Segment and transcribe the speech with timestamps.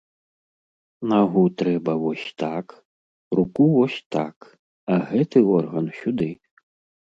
[1.11, 2.65] Нагу трэба вось так,
[3.41, 4.35] руку вось так,
[4.95, 6.31] а гэты орган сюды.